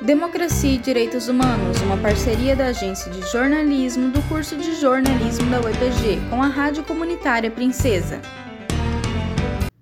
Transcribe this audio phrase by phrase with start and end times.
[0.00, 5.60] Democracia e Direitos Humanos, uma parceria da Agência de Jornalismo do curso de Jornalismo da
[5.60, 8.22] UEPG com a Rádio Comunitária Princesa.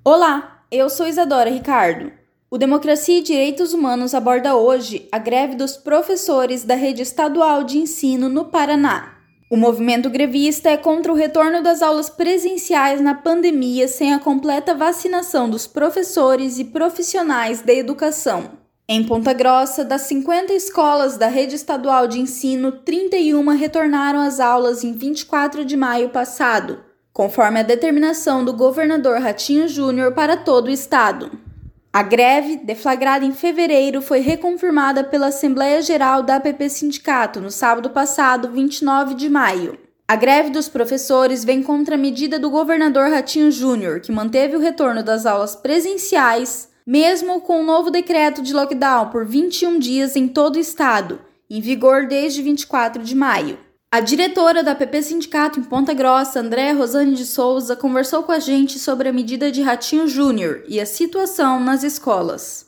[0.02, 2.10] Olá, eu sou Isadora Ricardo.
[2.50, 7.76] O Democracia e Direitos Humanos aborda hoje a greve dos professores da rede estadual de
[7.76, 9.16] ensino no Paraná.
[9.50, 14.74] O movimento grevista é contra o retorno das aulas presenciais na pandemia sem a completa
[14.74, 18.65] vacinação dos professores e profissionais da educação.
[18.88, 24.84] Em Ponta Grossa, das 50 escolas da rede estadual de ensino, 31 retornaram às aulas
[24.84, 26.78] em 24 de maio passado,
[27.12, 31.32] conforme a determinação do governador Ratinho Júnior para todo o estado.
[31.92, 37.90] A greve, deflagrada em fevereiro, foi reconfirmada pela Assembleia Geral da APP Sindicato no sábado
[37.90, 39.76] passado, 29 de maio.
[40.06, 44.60] A greve dos professores vem contra a medida do governador Ratinho Júnior, que manteve o
[44.60, 50.28] retorno das aulas presenciais mesmo com o novo decreto de lockdown por 21 dias em
[50.28, 53.58] todo o estado, em vigor desde 24 de maio.
[53.90, 58.38] A diretora da PP Sindicato em Ponta Grossa, Andréa Rosane de Souza, conversou com a
[58.38, 62.66] gente sobre a medida de Ratinho Júnior e a situação nas escolas.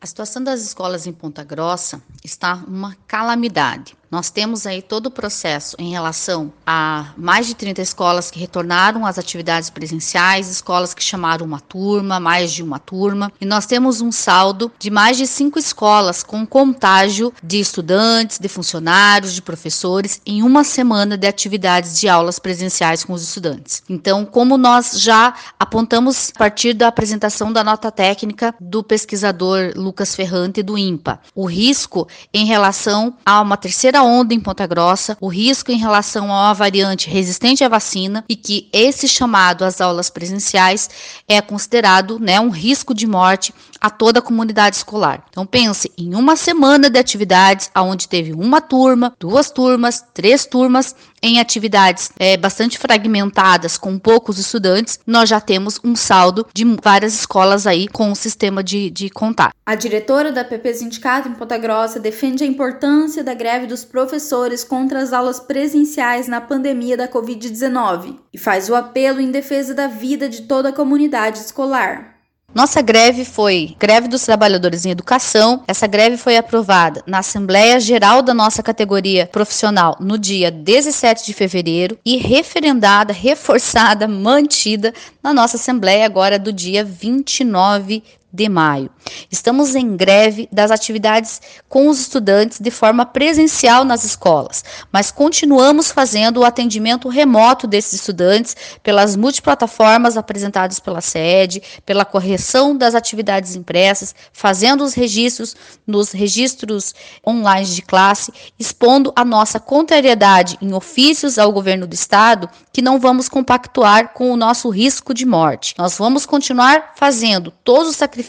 [0.00, 3.96] A situação das escolas em Ponta Grossa está uma calamidade.
[4.10, 9.04] Nós temos aí todo o processo em relação a mais de 30 escolas que retornaram
[9.04, 14.00] às atividades presenciais, escolas que chamaram uma turma, mais de uma turma, e nós temos
[14.00, 20.20] um saldo de mais de cinco escolas com contágio de estudantes, de funcionários, de professores
[20.24, 23.82] em uma semana de atividades de aulas presenciais com os estudantes.
[23.88, 30.14] Então, como nós já apontamos a partir da apresentação da nota técnica do pesquisador Lucas
[30.14, 35.16] Ferrante do INPA, o risco em relação a uma terceira terceira onda em Ponta Grossa,
[35.20, 39.80] o risco em relação a uma variante resistente à vacina e que esse chamado às
[39.80, 40.90] aulas presenciais
[41.26, 45.24] é considerado né, um risco de morte a toda a comunidade escolar.
[45.30, 50.94] Então pense em uma semana de atividades onde teve uma turma, duas turmas, três turmas
[51.22, 57.14] em atividades é, bastante fragmentadas com poucos estudantes, nós já temos um saldo de várias
[57.14, 59.54] escolas aí com o sistema de, de contato.
[59.64, 64.62] A diretora da PP Sindicato em Ponta Grossa defende a importância da greve dos professores
[64.62, 69.86] contra as aulas presenciais na pandemia da Covid-19 e faz o apelo em defesa da
[69.86, 72.16] vida de toda a comunidade escolar.
[72.56, 75.62] Nossa greve foi greve dos trabalhadores em educação.
[75.68, 81.34] Essa greve foi aprovada na Assembleia Geral da nossa categoria profissional no dia 17 de
[81.34, 88.02] fevereiro e referendada, reforçada, mantida na nossa Assembleia agora do dia 29
[88.36, 88.90] de maio.
[89.30, 95.90] Estamos em greve das atividades com os estudantes de forma presencial nas escolas, mas continuamos
[95.90, 103.56] fazendo o atendimento remoto desses estudantes pelas multiplataformas apresentadas pela sede, pela correção das atividades
[103.56, 106.94] impressas, fazendo os registros nos registros
[107.26, 112.98] online de classe, expondo a nossa contrariedade em ofícios ao governo do estado que não
[112.98, 115.74] vamos compactuar com o nosso risco de morte.
[115.78, 118.25] Nós vamos continuar fazendo todos os sacrifícios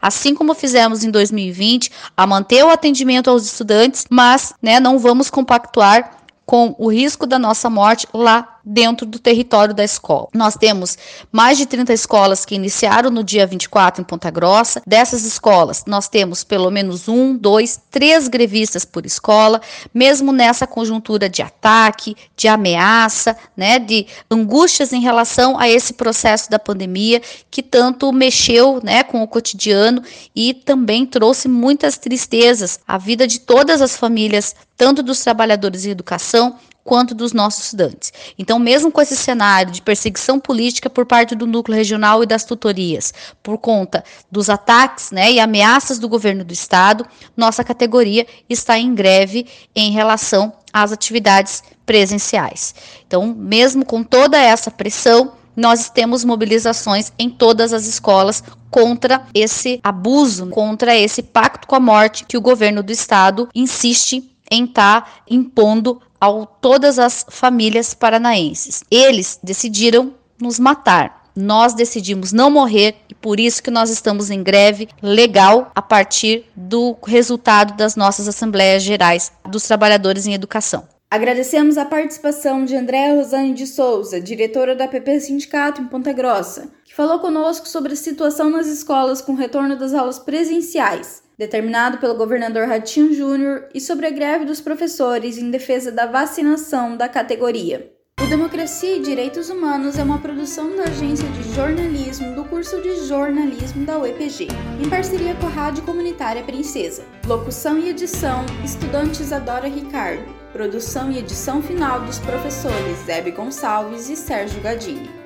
[0.00, 5.30] assim como fizemos em 2020, a manter o atendimento aos estudantes, mas né, não vamos
[5.30, 10.28] compactuar com o risco da nossa morte lá dentro do território da escola.
[10.34, 10.96] Nós temos
[11.30, 14.82] mais de 30 escolas que iniciaram no dia 24 em Ponta Grossa.
[14.86, 19.60] Dessas escolas, nós temos pelo menos um, dois, três grevistas por escola,
[19.92, 26.50] mesmo nessa conjuntura de ataque, de ameaça, né, de angústias em relação a esse processo
[26.50, 27.20] da pandemia
[27.50, 30.02] que tanto mexeu, né, com o cotidiano
[30.34, 35.90] e também trouxe muitas tristezas à vida de todas as famílias, tanto dos trabalhadores em
[35.90, 38.12] educação quanto dos nossos estudantes.
[38.38, 42.44] Então, mesmo com esse cenário de perseguição política por parte do núcleo regional e das
[42.44, 43.12] tutorias,
[43.42, 47.06] por conta dos ataques né, e ameaças do governo do estado,
[47.36, 52.74] nossa categoria está em greve em relação às atividades presenciais.
[53.06, 59.78] Então, mesmo com toda essa pressão, nós temos mobilizações em todas as escolas contra esse
[59.84, 65.02] abuso, contra esse pacto com a morte que o governo do estado insiste em estar
[65.02, 68.84] tá impondo a todas as famílias paranaenses.
[68.88, 71.22] Eles decidiram nos matar.
[71.34, 76.44] Nós decidimos não morrer e por isso que nós estamos em greve legal a partir
[76.54, 80.86] do resultado das nossas assembleias gerais dos trabalhadores em educação.
[81.12, 86.70] Agradecemos a participação de Andréa Rosane de Souza, diretora da PP Sindicato em Ponta Grossa,
[86.86, 92.14] que falou conosco sobre a situação nas escolas com retorno das aulas presenciais determinado pelo
[92.14, 97.92] governador Ratinho Júnior, e sobre a greve dos professores em defesa da vacinação da categoria.
[98.32, 103.84] Democracia e Direitos Humanos é uma produção da Agência de Jornalismo do curso de Jornalismo
[103.84, 104.48] da UEPG,
[104.82, 107.04] em parceria com a Rádio Comunitária Princesa.
[107.26, 110.34] Locução e edição: Estudantes Adora Ricardo.
[110.50, 115.21] Produção e edição final dos professores Zebe Gonçalves e Sérgio Gadini.